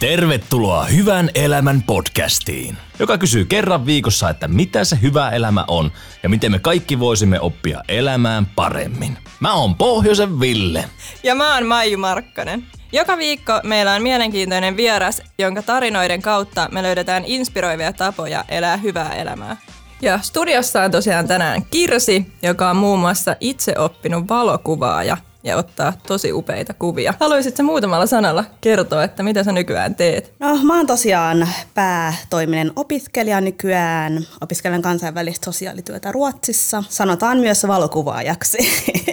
[0.00, 5.92] Tervetuloa Hyvän elämän podcastiin, joka kysyy kerran viikossa, että mitä se hyvä elämä on
[6.22, 9.18] ja miten me kaikki voisimme oppia elämään paremmin.
[9.40, 10.84] Mä oon Pohjoisen Ville.
[11.22, 12.66] Ja mä oon Maiju Markkanen.
[12.92, 19.14] Joka viikko meillä on mielenkiintoinen vieras, jonka tarinoiden kautta me löydetään inspiroivia tapoja elää hyvää
[19.14, 19.56] elämää.
[20.02, 25.16] Ja studiossa on tosiaan tänään Kirsi, joka on muun muassa itse oppinut valokuvaaja
[25.46, 27.14] ja ottaa tosi upeita kuvia.
[27.20, 30.32] Haluaisitko muutamalla sanalla kertoa, että mitä sä nykyään teet?
[30.40, 34.26] No mä oon tosiaan päätoiminen opiskelija nykyään.
[34.40, 36.84] Opiskelen kansainvälistä sosiaalityötä Ruotsissa.
[36.88, 38.58] Sanotaan myös valokuvaajaksi.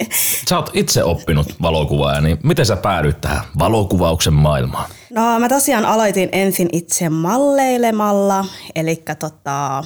[0.48, 4.90] Sä oot itse oppinut valokuvaaja, niin miten sä päädyit tähän valokuvauksen maailmaan?
[5.10, 9.84] No mä tosiaan aloitin ensin itse malleilemalla, eli tota,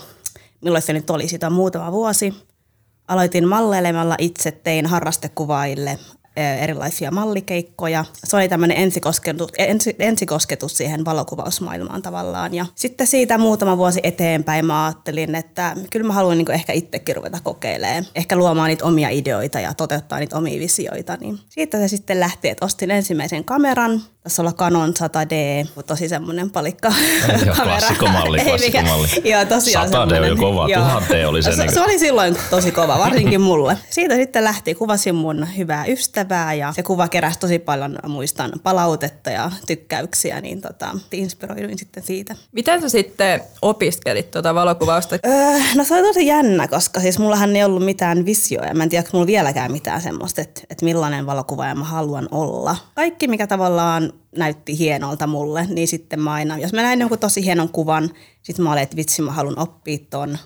[0.60, 2.34] milloin se nyt oli sitä muutama vuosi.
[3.08, 5.98] Aloitin malleilemalla itse, tein harrastekuvaille
[6.38, 8.04] erilaisia mallikeikkoja.
[8.24, 12.54] Se oli tämmöinen ensikosketus, ensi, ensikosketus siihen valokuvausmaailmaan tavallaan.
[12.54, 17.16] Ja sitten siitä muutama vuosi eteenpäin mä ajattelin, että kyllä mä haluan niin ehkä itsekin
[17.16, 18.06] ruveta kokeilemaan.
[18.14, 21.16] Ehkä luomaan niitä omia ideoita ja toteuttaa niitä omia visioita.
[21.20, 24.02] Niin siitä se sitten lähti, että ostin ensimmäisen kameran.
[24.28, 26.92] Tässä olla Canon 100D, tosi semmoinen palikka
[27.46, 29.08] Joo, klassikomalli, klassikomalli.
[29.24, 31.52] Joo, tosiaan 100D on jo kova, 1000D oli se.
[31.52, 33.78] Se, niin se oli silloin tosi kova, varsinkin mulle.
[33.90, 39.30] Siitä sitten lähti, kuvasin mun hyvää ystävää ja se kuva keräsi tosi paljon, muistan, palautetta
[39.30, 42.36] ja tykkäyksiä, niin tota, inspiroiduin sitten siitä.
[42.52, 45.16] Miten sä sitten opiskelit tuota valokuvausta?
[45.26, 48.74] Öö, no se oli tosi jännä, koska siis mullahan ei ollut mitään visioja.
[48.74, 52.76] Mä en tiedä, onko mulla vieläkään mitään semmoista, että, että millainen valokuvaaja mä haluan olla.
[52.94, 57.44] Kaikki, mikä tavallaan näytti hienolta mulle, niin sitten mä aina, jos mä näin jonkun tosi
[57.44, 58.10] hienon kuvan,
[58.42, 60.38] sitten mä olin, että vitsi mä haluan oppia ton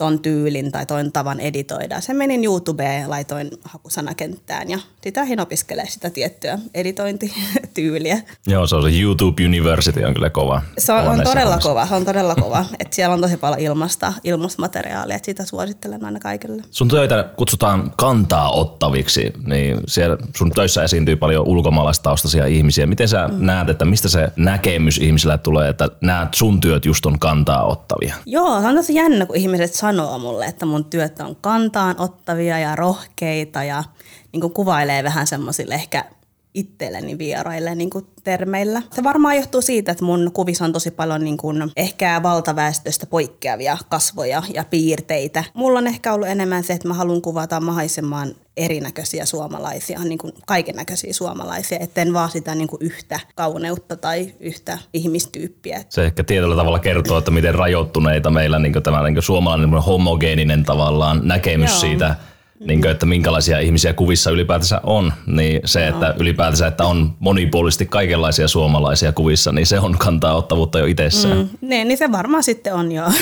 [0.00, 2.00] ton tyylin tai ton tavan editoida.
[2.00, 8.20] Se menin YouTubeen, laitoin hakusanakenttään ja sitä lähdin opiskelemaan sitä tiettyä editointityyliä.
[8.46, 10.62] Joo, se on se YouTube University on kyllä kova.
[10.78, 12.64] Se on, on todella kova, se on todella kova.
[12.78, 16.62] Et siellä on tosi paljon ilmasta, ilmasta materiaalia, että sitä suosittelen aina kaikille.
[16.70, 22.86] Sun töitä kutsutaan kantaa ottaviksi, niin siellä sun töissä esiintyy paljon ulkomaalaistaustaisia ihmisiä.
[22.86, 23.46] Miten sä mm.
[23.46, 28.14] näet, että mistä se näkemys ihmisillä tulee, että näet sun työt just on kantaa ottavia?
[28.26, 32.58] Joo, se on tosi jännä, kun ihmiset sanoo mulle, että mun työt on kantaan ottavia
[32.58, 33.84] ja rohkeita ja
[34.32, 36.04] niin kuin kuvailee vähän semmoisille ehkä
[36.54, 38.82] itselleni vieraille niin kuin termeillä.
[38.92, 43.78] Se varmaan johtuu siitä, että mun kuvissa on tosi paljon niin kuin ehkä valtaväestöstä poikkeavia
[43.88, 45.44] kasvoja ja piirteitä.
[45.54, 50.32] Mulla on ehkä ollut enemmän se, että mä haluan kuvata mahdollisimman erinäköisiä suomalaisia, niin kuin
[50.46, 55.84] kaiken näköisiä suomalaisia, etten vaan sitä niin kuin yhtä kauneutta tai yhtä ihmistyyppiä.
[55.88, 61.20] Se ehkä tietyllä tavalla kertoo, että miten rajoittuneita meillä niin tämä niin suomalainen homogeeninen tavallaan
[61.24, 61.80] näkemys Joo.
[61.80, 62.14] siitä–
[62.60, 67.86] niin kuin, että minkälaisia ihmisiä kuvissa ylipäätänsä on, niin se, että ylipäätänsä, että on monipuolisesti
[67.86, 71.38] kaikenlaisia suomalaisia kuvissa, niin se on kantaa ottavuutta jo itsessään.
[71.38, 73.04] Mm, niin, niin se varmaan sitten on jo.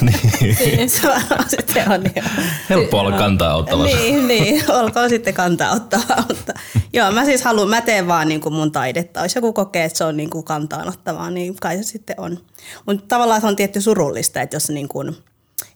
[0.00, 0.90] niin.
[0.90, 2.22] se varmaan sitten on jo.
[2.70, 3.84] Helppo olla kantaa ottava.
[3.84, 6.24] niin, niin, olkoon sitten kantaa ottava.
[6.28, 6.52] Mutta,
[6.92, 9.22] joo, mä siis haluan, mä teen vaan niin kuin mun taidetta.
[9.22, 12.38] Jos joku kokee, että se on niin kuin kantaan ottavaa, niin kai se sitten on.
[12.86, 15.16] Mutta tavallaan se on tietty surullista, että jos niin kuin,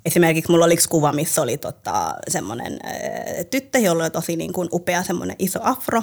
[0.05, 4.69] Esimerkiksi mulla oli kuva, missä oli tota, semmoinen äh, tyttö, jolla oli tosi niin kuin
[4.73, 6.03] upea semmoinen iso afro.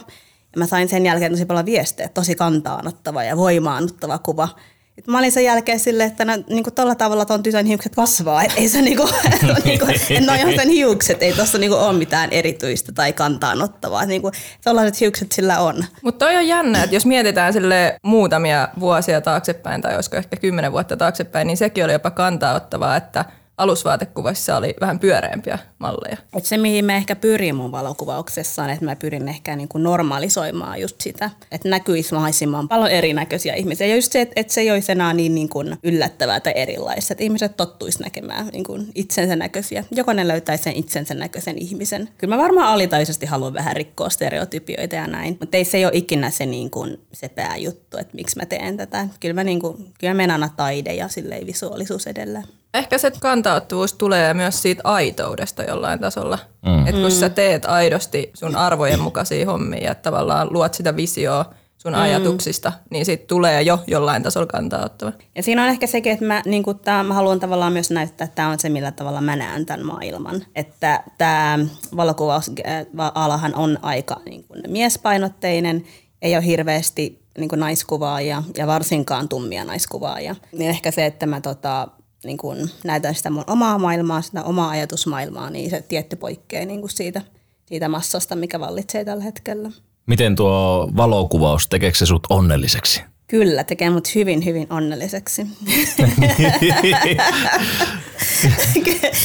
[0.54, 4.50] Ja mä sain sen jälkeen tosi paljon viestejä, tosi kantaanottava ja voimaannuttava kuva.
[4.98, 7.96] Et mä olin sen jälkeen silleen, että no, niin kuin tolla tavalla ton tytön hiukset
[7.96, 8.44] kasvaa.
[8.44, 9.10] Et ei se niinku,
[9.66, 9.86] niinku,
[10.26, 14.06] no ihan sen hiukset, ei tossa niinku ole mitään erityistä tai kantaanottavaa.
[14.06, 14.32] Niinku,
[14.64, 15.86] tollaiset hiukset sillä on.
[16.02, 20.72] Mutta toi on jännä, että jos mietitään sille muutamia vuosia taaksepäin tai olisiko ehkä kymmenen
[20.72, 23.26] vuotta taaksepäin, niin sekin oli jopa kantaanottavaa, että–
[23.60, 26.18] alusvaatekuvassa oli vähän pyöreämpiä malleja.
[26.38, 29.84] Et se, mihin mä ehkä pyrin mun valokuvauksessa on, että mä pyrin ehkä niin kuin
[29.84, 33.88] normalisoimaan just sitä, että näkyisi mahdollisimman paljon erinäköisiä ihmisiä.
[33.88, 37.24] Ja just se, että, se ei olisi enää niin, niin kuin yllättävää tai erilaista, että
[37.24, 39.84] ihmiset tottuisi näkemään niin kuin itsensä näköisiä.
[39.92, 42.10] Jokainen löytäisi sen itsensä näköisen ihmisen.
[42.18, 46.30] Kyllä mä varmaan alitaisesti haluan vähän rikkoa stereotypioita ja näin, mutta ei se ole ikinä
[46.30, 49.08] se, niin kuin, se pääjuttu, että miksi mä teen tätä.
[49.20, 51.08] Kyllä mä, niin kuin, kyllä mä menen aina taide ja
[51.46, 52.44] visuaalisuus edellä.
[52.74, 56.40] Ehkä se kantauttuvuus tulee myös siitä aitoudesta jollain tasolla.
[56.66, 56.88] Mm.
[56.88, 61.46] Että kun sä teet aidosti sun arvojen mukaisia hommia ja tavallaan luot sitä visioa
[61.78, 62.00] sun mm.
[62.00, 65.12] ajatuksista, niin siitä tulee jo jollain tasolla kantauttava.
[65.36, 68.36] Ja siinä on ehkä sekin, että mä, niin tää, mä haluan tavallaan myös näyttää, että
[68.36, 70.42] tämä on se, millä tavalla mä näen tämän maailman.
[70.56, 71.60] Että tämä
[71.96, 75.84] valokuvausalahan on aika niin kuin miespainotteinen,
[76.22, 80.36] ei ole hirveästi niin kuin naiskuvaajia ja varsinkaan tummia naiskuvaajia.
[80.52, 81.88] Niin ehkä se, että mä tota,
[82.24, 86.80] niin kun näytän sitä mun omaa maailmaa, sitä omaa ajatusmaailmaa, niin se tietty poikkeaa niin
[86.80, 87.22] kuin siitä,
[87.66, 89.72] siitä massasta, mikä vallitsee tällä hetkellä.
[90.06, 93.04] Miten tuo valokuvaus, tekeekö se sut onnelliseksi?
[93.28, 95.48] Kyllä, tekee mut hyvin, hyvin onnelliseksi.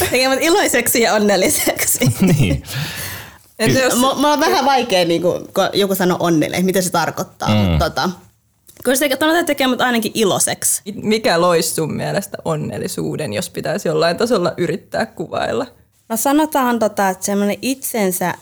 [0.00, 1.98] tekee mut iloiseksi ja onnelliseksi.
[2.20, 2.62] niin.
[3.82, 7.48] Jos, Mulla on vähän vaikea, niin kun joku sanoo onnellinen, mitä se tarkoittaa.
[7.48, 7.54] Mm.
[7.54, 8.10] Mutta tota,
[8.84, 10.82] kyllä se tekee, tekee mut ainakin iloiseksi.
[10.94, 15.66] mikä loisi sun mielestä onnellisuuden, jos pitäisi jollain tasolla yrittää kuvailla?
[16.08, 18.34] No sanotaan, tota, että semmoinen itsensä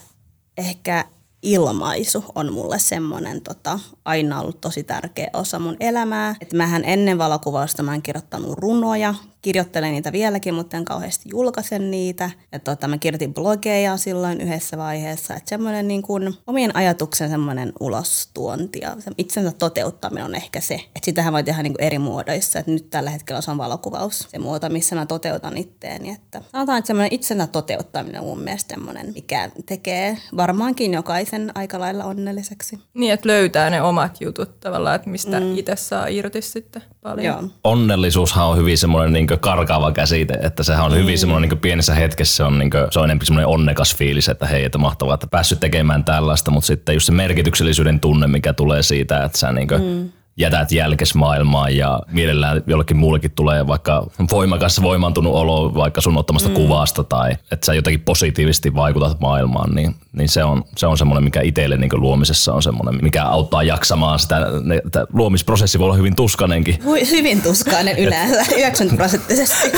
[0.59, 1.05] ehkä
[1.43, 6.35] ilmaisu on mulle semmoinen tota, aina ollut tosi tärkeä osa mun elämää.
[6.41, 11.91] Et mähän ennen valokuvausta mä en kirjoittanut runoja, kirjoittelen niitä vieläkin, mutta en kauheasti julkaisen
[11.91, 12.31] niitä.
[12.53, 15.35] Ja tota, mä kirjoitin blogeja silloin yhdessä vaiheessa.
[15.35, 20.75] Että semmoinen niin kuin omien ajatuksen semmoinen ulostuonti ja itsensä toteuttaminen on ehkä se.
[20.75, 22.59] Että sitähän voi tehdä niin kuin eri muodoissa.
[22.59, 26.11] Että nyt tällä hetkellä se on valokuvaus, se muoto, missä mä toteutan itteeni.
[26.11, 31.81] Että sanotaan, että semmoinen itsensä toteuttaminen on mun mielestä semmoinen, mikä tekee varmaankin jokaisen aika
[31.81, 32.79] lailla onnelliseksi.
[32.95, 35.59] Niin, että löytää ne omat jutut tavallaan, että mistä mm.
[35.59, 37.25] itse saa irti sitten paljon.
[37.25, 37.43] Joo.
[37.65, 42.37] Onnellisuushan on hyvin semmoinen niin karkaava käsite, että sehän on hyvin semmoinen niin pienessä hetkessä
[42.37, 45.27] se on, niin kuin, se on enemmän semmoinen onnekas fiilis, että hei, että mahtavaa, että
[45.27, 49.69] päässyt tekemään tällaista, mutta sitten just se merkityksellisyyden tunne, mikä tulee siitä, että sä niin
[49.69, 56.01] kuin, mm jätät jälkes maailmaan ja mielellään jollekin muullekin tulee vaikka voimakas voimantunut olo vaikka
[56.01, 56.55] sun ottamasta mm.
[56.55, 61.25] kuvasta tai että sä jotenkin positiivisesti vaikutat maailmaan, niin, niin se on, se on semmoinen,
[61.25, 65.97] mikä itselle niin luomisessa on semmoinen, mikä auttaa jaksamaan sitä, ne, että luomisprosessi voi olla
[65.97, 66.79] hyvin tuskanenkin.
[67.11, 69.73] Hyvin tuskainen yleensä, 90 prosenttisesti.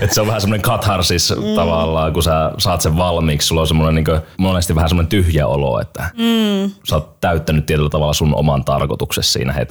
[0.00, 1.54] Et se on vähän semmoinen katharsis mm.
[1.54, 5.80] tavallaan, kun sä saat sen valmiiksi, sulla on semmoinen niin monesti vähän semmoinen tyhjä olo,
[5.80, 6.70] että mm.
[6.88, 9.65] sä oot täyttänyt tietyllä tavalla sun oman tarkoituksesi siinä hetkessä.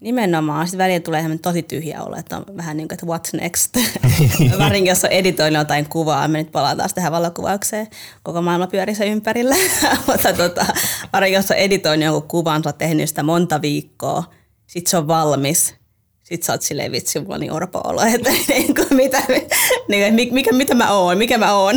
[0.00, 0.66] Nimenomaan.
[0.66, 3.76] Sitten välillä tulee tosi tyhjä olo, että on vähän niin kuin, että what's next.
[4.58, 7.86] Varsinkin jos on editoinut jotain kuvaa, me nyt palataan tähän valokuvaukseen.
[8.22, 9.56] Koko maailma pyörii se ympärillä.
[10.06, 10.66] Mutta tota,
[11.12, 14.24] varsinkin jos on editoinut jonkun kuvan, sä oot tehnyt sitä monta viikkoa,
[14.66, 15.74] sit se on valmis
[16.24, 19.22] sit sä oot silleen vitsi, mulla on niin orpo olo, että niin kuin, mitä,
[19.88, 21.76] niin, mikä, mitä mä oon, mikä mä oon,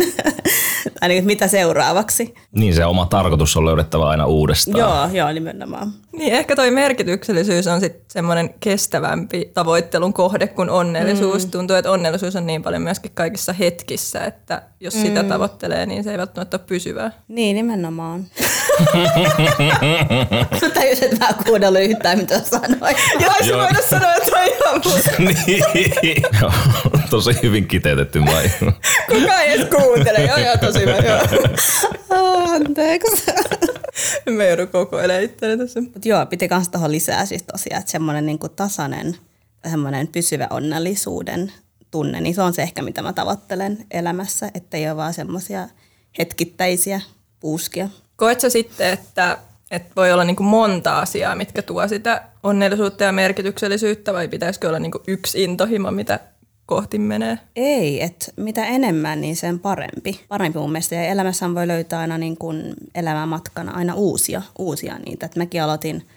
[1.00, 2.34] tai niin, mitä seuraavaksi.
[2.52, 4.80] Niin se oma tarkoitus on löydettävä aina uudestaan.
[4.80, 5.94] Joo, joo, nimenomaan.
[6.12, 11.46] Niin ehkä toi merkityksellisyys on sitten semmoinen kestävämpi tavoittelun kohde kuin onnellisuus.
[11.46, 11.52] Mm.
[11.52, 15.02] Tuntuu, että onnellisuus on niin paljon myöskin kaikissa hetkissä, että jos mm.
[15.02, 17.12] sitä tavoittelee, niin se ei välttämättä ole pysyvää.
[17.28, 18.26] Niin, nimenomaan.
[20.60, 22.96] Sä tajusit, että mä kuunnellut yhtään, mitä sanoin.
[23.20, 24.50] Joo, se voida sanoa, että on
[24.86, 25.66] ihan
[26.04, 26.24] niin.
[27.10, 28.52] tosi hyvin kiteytetty mai.
[29.12, 30.20] Kuka ei edes kuuntele.
[30.20, 31.20] Joo, joo, tosi hyvä.
[32.56, 33.24] Anteeksi.
[34.30, 35.82] Mä joudun koko ajan itseäni tässä.
[35.82, 39.18] Mut joo, piti kans tuohon lisää siis tosiaan, että semmoinen niinku tasainen,
[39.70, 41.52] semmoinen pysyvä onnellisuuden
[41.92, 45.68] tunne, niin se on se ehkä, mitä mä tavoittelen elämässä, ettei ole vaan semmoisia
[46.18, 47.02] hetkittäisiä
[47.40, 47.90] puuskia.
[48.16, 49.38] Koet sä sitten, että,
[49.72, 54.68] että voi olla niin kuin monta asiaa, mitkä tuo sitä onnellisuutta ja merkityksellisyyttä, vai pitäisikö
[54.68, 56.20] olla niin kuin yksi intohimo, mitä
[56.66, 57.40] kohti menee?
[57.56, 60.26] Ei, että mitä enemmän, niin sen parempi.
[60.28, 60.96] Parempi mun mielestä.
[60.96, 65.26] Ja elämässä voi löytää aina niin kuin elämän matkana aina uusia, uusia niitä.
[65.26, 66.08] Et mäkin aloitin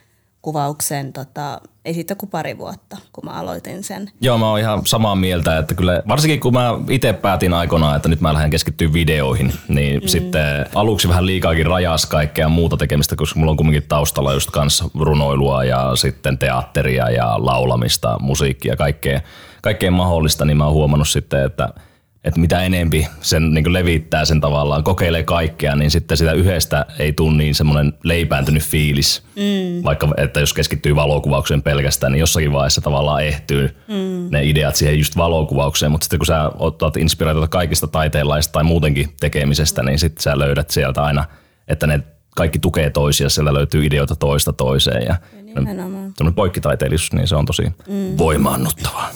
[0.42, 4.10] kuvauksen, tota, ei siitä kuin pari vuotta, kun mä aloitin sen.
[4.20, 8.08] Joo, mä oon ihan samaa mieltä, että kyllä varsinkin kun mä itse päätin aikoinaan, että
[8.08, 10.08] nyt mä lähden keskittyä videoihin, niin mm.
[10.08, 14.84] sitten aluksi vähän liikaakin rajas kaikkea muuta tekemistä, koska mulla on kumminkin taustalla just kanssa
[15.00, 19.20] runoilua ja sitten teatteria ja laulamista, musiikkia, kaikkea,
[19.62, 21.69] kaikkea mahdollista, niin mä oon huomannut sitten, että–
[22.24, 27.12] että mitä enempi sen niin levittää sen tavallaan, kokeilee kaikkea, niin sitten sitä yhdestä ei
[27.12, 29.22] tule niin semmoinen leipääntynyt fiilis.
[29.36, 29.84] Mm.
[29.84, 34.29] Vaikka että jos keskittyy valokuvaukseen pelkästään, niin jossakin vaiheessa tavallaan ehtyy mm.
[34.31, 35.93] ne ideat siihen just valokuvaukseen.
[35.93, 40.70] Mutta sitten kun sä otat inspiraatiota kaikista taiteenlaista tai muutenkin tekemisestä, niin sitten sä löydät
[40.70, 41.24] sieltä aina,
[41.69, 42.00] että ne
[42.36, 45.03] kaikki tukee toisia, siellä löytyy ideoita toista toiseen.
[45.06, 48.19] Ja, ja poikkitaiteellisuus, niin se on tosi mm.
[48.19, 49.10] voimaannuttavaa.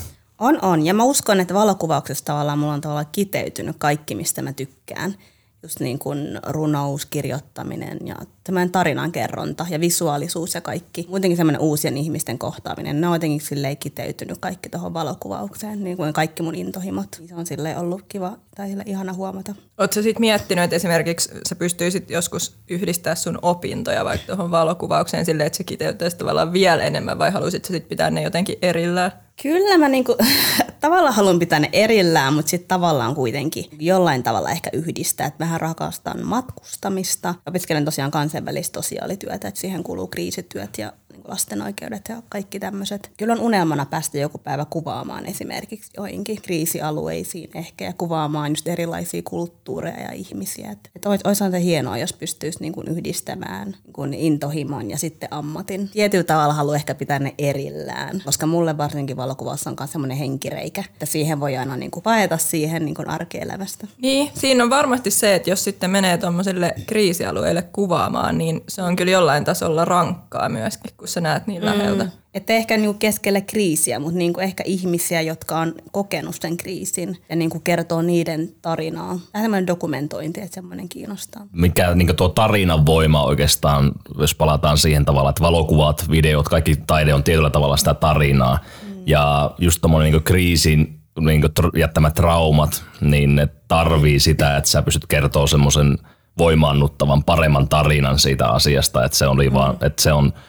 [0.44, 0.86] On, on.
[0.86, 5.14] Ja mä uskon, että valokuvauksessa tavallaan mulla on tavallaan kiteytynyt kaikki, mistä mä tykkään.
[5.62, 11.06] Just niin kuin runous, kirjoittaminen ja tämmöinen tarinankerronta ja visuaalisuus ja kaikki.
[11.08, 13.00] Muutenkin semmoinen uusien ihmisten kohtaaminen.
[13.00, 17.22] Ne on jotenkin silleen kiteytynyt kaikki tuohon valokuvaukseen, niin kuin kaikki mun intohimot.
[17.28, 19.54] Se on silleen ollut kiva tai sille ihana huomata.
[19.78, 25.46] Oletko sitten miettinyt, että esimerkiksi sä pystyisit joskus yhdistää sun opintoja vaikka tuohon valokuvaukseen silleen,
[25.46, 29.23] että se kiteyttäisi tavallaan vielä enemmän vai haluaisit sä sitten pitää ne jotenkin erillään?
[29.42, 30.16] Kyllä mä niinku,
[30.80, 35.26] tavallaan haluan pitää ne erillään, mutta sitten tavallaan kuitenkin jollain tavalla ehkä yhdistää.
[35.26, 37.34] Että vähän rakastan matkustamista.
[37.46, 40.92] Opiskelen tosiaan kansainvälistä sosiaalityötä, että siihen kuuluu kriisityöt ja
[41.28, 43.10] lasten oikeudet ja kaikki tämmöiset.
[43.16, 49.22] Kyllä on unelmana päästä joku päivä kuvaamaan esimerkiksi joihinkin kriisialueisiin ehkä ja kuvaamaan just erilaisia
[49.24, 50.70] kulttuureja ja ihmisiä.
[50.70, 55.88] Että et olisi se hienoa, jos pystyisi niin kuin yhdistämään niin intohimon ja sitten ammatin.
[55.88, 60.84] Tietyllä tavalla haluan ehkä pitää ne erillään, koska mulle varsinkin valokuvassa on myös semmoinen henkireikä,
[60.92, 63.86] että siihen voi aina niin kuin paeta siihen niin kuin arkielämästä.
[64.02, 68.96] Niin, siinä on varmasti se, että jos sitten menee tuommoiselle kriisialueelle kuvaamaan, niin se on
[68.96, 72.04] kyllä jollain tasolla rankkaa myöskin, kun sä näet niin läheltä.
[72.04, 72.10] Mm.
[72.34, 77.36] Että ehkä niinku keskellä kriisiä, mutta niinku ehkä ihmisiä, jotka on kokenut sen kriisin ja
[77.36, 79.08] niinku kertoo niiden tarinaa.
[79.08, 81.46] Vähän semmoinen dokumentointi, että semmoinen kiinnostaa.
[81.52, 87.14] Mikä niinku tuo tarinan voima oikeastaan, jos palataan siihen tavalla, että valokuvat, videot, kaikki taide
[87.14, 88.58] on tietyllä tavalla sitä tarinaa.
[88.82, 89.02] Mm.
[89.06, 95.06] Ja just tuommoinen niinku kriisin niinku jättämät traumat, niin ne tarvii sitä, että sä pystyt
[95.06, 95.98] kertoa semmoisen
[96.38, 99.54] voimaannuttavan, paremman tarinan siitä asiasta, että se, oli mm.
[99.54, 100.32] vaan, että se on–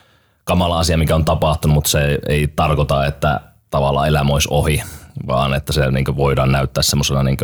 [0.45, 4.81] kamala asia, mikä on tapahtunut, mutta se ei tarkoita, että tavallaan elämä olisi ohi,
[5.27, 7.37] vaan että se niin voidaan näyttää semmoisena niin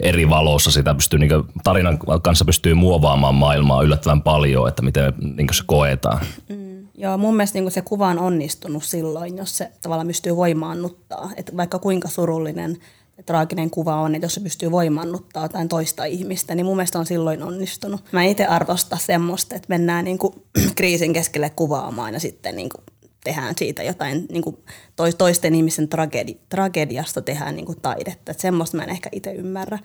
[0.00, 0.70] eri valossa.
[0.70, 5.62] Sitä pystyy, niin kuin, tarinan kanssa pystyy muovaamaan maailmaa yllättävän paljon, että miten niin se
[5.66, 6.20] koetaan.
[6.48, 6.86] Mm.
[6.94, 11.30] Joo, mun mielestä niin se kuva on onnistunut silloin, jos se tavallaan pystyy voimaannuttaa.
[11.36, 12.76] Että vaikka kuinka surullinen
[13.26, 17.06] traaginen kuva on, että jos se pystyy voimannuttaa jotain toista ihmistä, niin mun mielestä on
[17.06, 18.04] silloin onnistunut.
[18.12, 20.34] Mä itse arvostan semmoista, että mennään niin kuin
[20.76, 22.84] kriisin keskelle kuvaamaan ja sitten niin kuin
[23.24, 24.56] tehdään siitä jotain niin kuin
[25.18, 28.30] toisten ihmisen tragedi, tragediasta tehdään niin kuin taidetta.
[28.32, 29.78] Että semmoista mä en ehkä itse ymmärrä.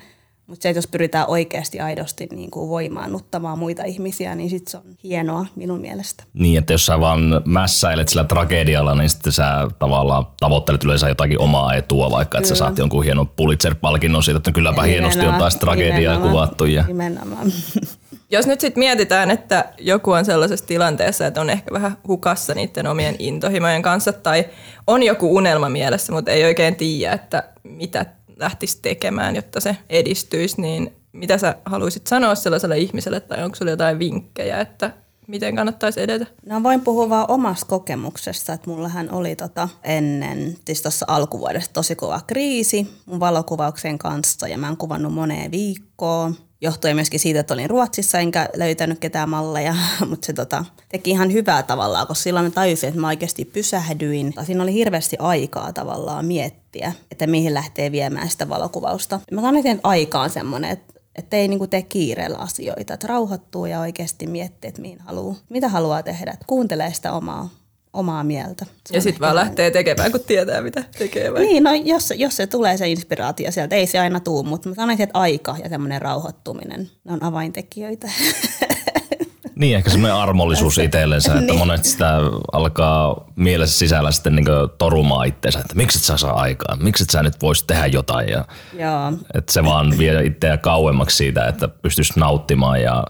[0.48, 4.78] Mutta se, että jos pyritään oikeasti aidosti niin kuin voimaannuttamaan muita ihmisiä, niin sitten se
[4.78, 6.24] on hienoa minun mielestä.
[6.34, 11.42] Niin, että jos sä vaan mässäilet sillä tragedialla, niin sitten sä tavallaan tavoittelet yleensä jotakin
[11.42, 15.40] omaa etua, vaikka että sä saat jonkun hienon Pulitzer-palkinnon siitä, että kylläpä nimenomaan, hienosti on
[15.40, 16.66] taas tragediaa kuvattu.
[16.66, 16.84] Ja...
[16.88, 17.52] Nimenomaan.
[18.32, 22.88] Jos nyt sitten mietitään, että joku on sellaisessa tilanteessa, että on ehkä vähän hukassa niiden
[22.88, 24.46] omien intohimojen kanssa tai
[24.88, 28.06] on joku unelma mielessä, mutta ei oikein tiedä, että mitä
[28.40, 33.72] lähtisi tekemään, jotta se edistyisi, niin mitä sä haluaisit sanoa sellaiselle ihmiselle tai onko sulla
[33.72, 34.94] jotain vinkkejä, että
[35.28, 36.26] miten kannattaisi edetä?
[36.46, 41.96] No voin puhua vaan omasta kokemuksesta, että mullahan oli tota ennen, siis tuossa alkuvuodesta tosi
[41.96, 47.54] kova kriisi mun valokuvauksen kanssa ja mä oon kuvannut moneen viikkoon johtui myöskin siitä, että
[47.54, 49.76] olin Ruotsissa enkä löytänyt ketään malleja,
[50.10, 54.34] mutta se tota, teki ihan hyvää tavallaan, koska silloin mä tajusin, että mä oikeasti pysähdyin.
[54.44, 59.20] Siinä oli hirveästi aikaa tavallaan miettiä, että mihin lähtee viemään sitä valokuvausta.
[59.32, 64.28] Mä sanoin aikaan semmoinen, että että ei niinku tee kiireellä asioita, että rauhoittuu ja oikeasti
[64.28, 67.50] miettii, että mihin haluaa, mitä haluaa tehdä, kuuntelee sitä omaa
[67.98, 68.66] omaa mieltä.
[68.66, 71.34] Se ja sitten vaan lähtee tekemään, kun tietää, mitä tekee.
[71.34, 71.42] Vai?
[71.42, 74.76] Niin, no jos, jos se tulee se inspiraatio sieltä, ei se aina tuu, mutta mä
[74.76, 78.08] sanoisin, että aika ja semmoinen rauhoittuminen, ne on avaintekijöitä.
[79.60, 81.58] Niin, ehkä semmoinen armollisuus itsellensä, että niin.
[81.58, 82.14] monet sitä
[82.52, 84.46] alkaa mielessä sisällä sitten niin
[84.78, 88.30] torumaan itseensä, että miksi et sä saa aikaa, miksi et sä nyt voisi tehdä jotain.
[88.30, 89.14] Ja, Joo.
[89.34, 93.04] Että se vaan vie itseä kauemmaksi siitä, että pystyisi nauttimaan ja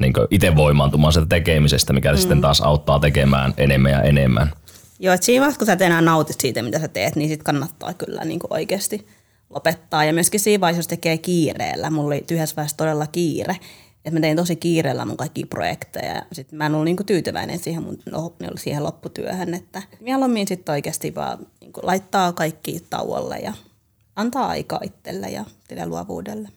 [0.00, 2.18] niin itse voimaantumaan sitä tekemisestä, mikä mm.
[2.18, 4.50] sitten taas auttaa tekemään enemmän ja enemmän.
[4.98, 7.42] Joo, että siinä vaiheessa, kun sä et enää nautit siitä, mitä sä teet, niin sit
[7.42, 9.06] kannattaa kyllä niin kuin oikeasti
[9.50, 10.04] lopettaa.
[10.04, 13.56] Ja myöskin siinä vaiheessa, jos tekee kiireellä, mulla oli yhdessä vaiheessa todella kiire,
[14.04, 17.58] että mä tein tosi kiireellä mun kaikki projekteja ja sitten mä en ollut niinku tyytyväinen
[17.58, 23.52] siihen, mun, no, siihen lopputyöhön, että mieluummin sitten oikeasti vaan niinku laittaa kaikki tauolle ja
[24.16, 25.44] antaa aikaa itselle ja
[25.86, 26.48] luovuudelle.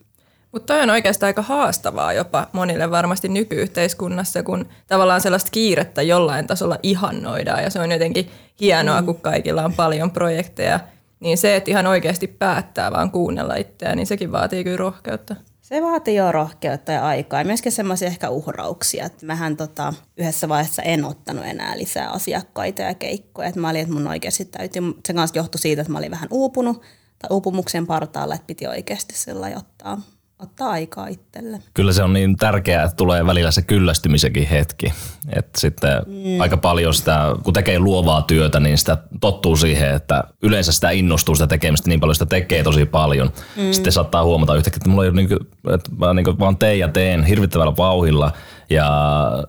[0.54, 6.48] Mutta toi on oikeastaan aika haastavaa jopa monille varmasti nykyyhteiskunnassa, kun tavallaan sellaista kiirettä jollain
[6.48, 8.30] tasolla ihannoidaan ja se on jotenkin
[8.60, 9.06] hienoa, mm.
[9.06, 10.80] kun kaikilla on paljon projekteja.
[11.20, 15.36] Niin se, että ihan oikeasti päättää vaan kuunnella itseään, niin sekin vaatii kyllä rohkeutta.
[15.62, 19.06] Se vaatii jo rohkeutta ja aikaa ja myöskin semmoisia ehkä uhrauksia.
[19.06, 23.48] Että mähän tota, yhdessä vaiheessa en ottanut enää lisää asiakkaita ja keikkoja.
[23.48, 26.30] Että mä olin, että mun oikeasti täytyy, se kanssa johtui siitä, että mä olin vähän
[26.32, 26.82] uupunut
[27.20, 30.02] tai uupumuksen partaalla, että piti oikeasti sillä ottaa
[30.40, 31.60] ottaa aikaa itselle.
[31.74, 34.94] Kyllä se on niin tärkeää, että tulee välillä se kyllästymisenkin hetki.
[35.36, 36.42] Että sitten mm.
[36.42, 41.36] aika paljon sitä, kun tekee luovaa työtä, niin sitä tottuu siihen, että yleensä sitä innostuu
[41.36, 43.32] sitä tekemistä niin paljon, sitä tekee tosi paljon.
[43.58, 43.72] Mm.
[43.72, 45.40] Sitten saattaa huomata yhtäkkiä, että mulla ei ole niin kuin,
[45.74, 48.32] että mä niin kuin vaan teen ja teen hirvittävällä vauhilla–
[48.70, 48.88] ja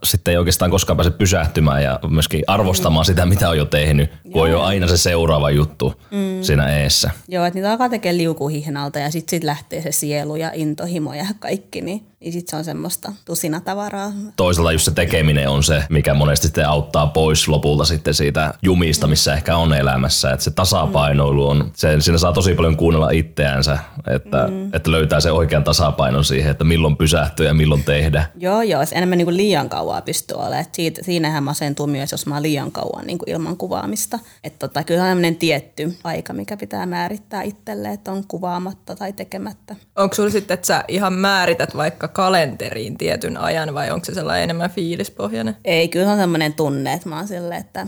[0.04, 3.06] sitten ei oikeastaan koskaan pääse pysähtymään ja myöskin arvostamaan mm.
[3.06, 6.42] sitä, mitä on jo tehnyt, kun on jo aina se seuraava juttu mm.
[6.42, 7.10] siinä eessä.
[7.28, 11.26] Joo, että niitä alkaa tekemään liukuhihnalta ja sitten sit lähtee se sielu ja intohimo ja
[11.38, 14.12] kaikki, niin, Niin sit se on semmoista tusinatavaraa.
[14.36, 19.06] Toisaalta just se tekeminen on se, mikä monesti sitten auttaa pois lopulta sitten siitä jumista,
[19.06, 20.30] missä ehkä on elämässä.
[20.30, 24.74] Että se tasapainoilu on, se, siinä saa tosi paljon kuunnella itseänsä, että, mm.
[24.74, 28.26] että löytää se oikean tasapainon siihen, että milloin pysähtyä ja milloin tehdä.
[28.36, 28.86] Joo, joo.
[28.86, 30.64] Se enemmän niin kuin liian kauan pystyy olemaan.
[30.72, 34.18] Siitä, siinähän masentuu myös, jos mä oon liian kauan niin kuin ilman kuvaamista.
[34.44, 39.76] Että tota, kyllä on tietty aika, mikä pitää määrittää itselle, että on kuvaamatta tai tekemättä.
[39.96, 44.44] Onko sulla sitten, että sä ihan määrität vaikka kalenteriin tietyn ajan vai onko se sellainen
[44.44, 45.56] enemmän fiilispohjainen?
[45.64, 47.86] Ei, kyllä on sellainen tunne, että mä oon silleen, että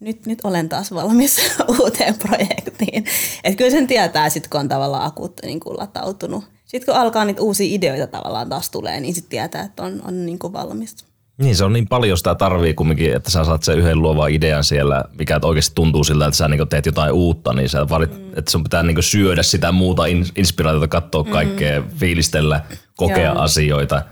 [0.00, 1.36] nyt, nyt olen taas valmis
[1.80, 3.04] uuteen projektiin.
[3.44, 6.44] Että kyllä sen tietää sitten, kun on tavallaan akut niin kuin latautunut.
[6.64, 10.26] Sitten kun alkaa niitä uusia ideoita tavallaan taas tulee, niin sitten tietää, että on, on
[10.26, 10.96] niin kuin valmis.
[11.38, 14.64] Niin, se on niin paljon sitä tarvii kumminkin, että sä saat sen yhden luovan idean
[14.64, 18.30] siellä, mikä oikeasti tuntuu siltä, että sä niin teet jotain uutta, niin sä varit, mm.
[18.36, 20.02] että sun pitää niin syödä sitä muuta
[20.36, 21.30] inspiraatiota, katsoa mm.
[21.30, 22.60] kaikkea, fiilistellä,
[22.96, 23.38] kokea Joo.
[23.38, 24.02] asioita.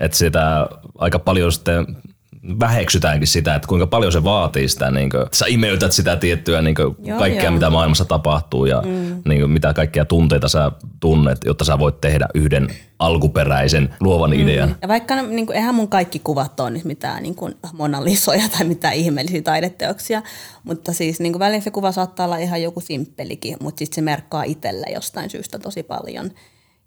[0.00, 1.86] Että sitä aika paljon sitten
[2.60, 6.74] väheksytäänkin sitä, että kuinka paljon se vaatii sitä, niin kuin, sä imeytät sitä tiettyä niin
[6.74, 7.52] kuin, joo, kaikkea, joo.
[7.52, 9.22] mitä maailmassa tapahtuu ja mm.
[9.24, 14.40] niin kuin, mitä kaikkia tunteita sä tunnet, jotta sä voit tehdä yhden alkuperäisen luovan mm.
[14.40, 14.76] idean.
[14.82, 18.48] Ja vaikka niin kuin, eihän mun kaikki kuvat ole nyt mitään niin kuin Mona Lisoja
[18.48, 20.22] tai mitään ihmeellisiä taideteoksia,
[20.64, 24.00] mutta siis niin kuin välillä se kuva saattaa olla ihan joku simppelikin, mutta sitten se
[24.00, 26.30] merkkaa itselle jostain syystä tosi paljon.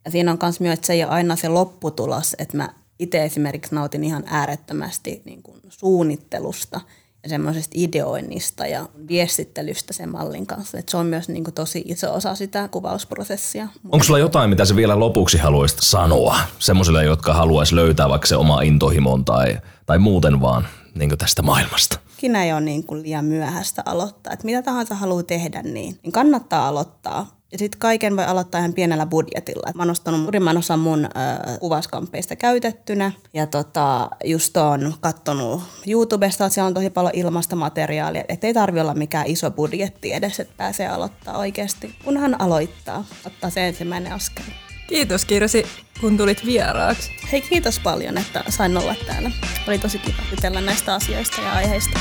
[0.05, 3.24] Ja siinä on myös myös, että se ei ole aina se lopputulos, että mä itse
[3.24, 6.81] esimerkiksi nautin ihan äärettömästi niin kuin suunnittelusta
[7.24, 10.77] ja semmoisesta ideoinnista ja viestittelystä sen mallin kanssa.
[10.77, 13.67] Et se on myös niin kuin tosi iso osa sitä kuvausprosessia.
[13.89, 18.36] Onko sulla jotain, mitä sä vielä lopuksi haluaisit sanoa semmoisille, jotka haluaisi löytää vaikka se
[18.36, 22.00] oma intohimon tai, tai muuten vaan niin tästä maailmasta?
[22.17, 24.34] Ikinä ei ole niin kuin liian myöhäistä aloittaa.
[24.34, 28.74] Et mitä tahansa haluaa tehdä, niin, niin kannattaa aloittaa ja sitten kaiken voi aloittaa ihan
[28.74, 29.72] pienellä budjetilla.
[29.75, 33.12] Mä oon ostanut suurimman osan mun äh, kuvauskampeista käytettynä.
[33.34, 38.24] Ja tota, just oon kattonut YouTubesta, että siellä on tosi paljon ilmasta materiaalia.
[38.29, 41.96] Että ei tarvi olla mikään iso budjetti edes, että pääsee aloittaa oikeasti.
[42.05, 44.46] Kunhan aloittaa, ottaa se ensimmäinen askel.
[44.88, 45.65] Kiitos Kirsi,
[46.01, 47.12] kun tulit vieraaksi.
[47.31, 49.31] Hei kiitos paljon, että sain olla täällä.
[49.67, 52.00] Oli tosi kiva jutella näistä asioista ja aiheista.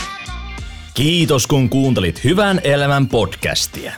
[0.94, 3.92] Kiitos kun kuuntelit Hyvän elämän podcastia.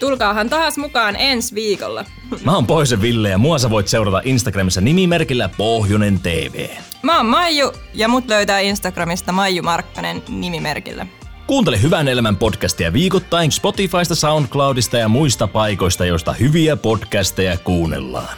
[0.00, 2.04] Tulkaahan taas mukaan ensi viikolla.
[2.44, 6.68] Mä oon Poise Ville ja mua sä voit seurata Instagramissa nimimerkillä Pohjonen TV.
[7.02, 11.06] Mä oon Maiju ja mut löytää Instagramista Maiju Markkanen nimimerkillä.
[11.46, 18.36] Kuuntele Hyvän elämän podcastia viikoittain Spotifysta, SoundCloudista ja muista paikoista, joista hyviä podcasteja kuunnellaan.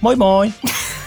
[0.00, 0.52] Moi moi!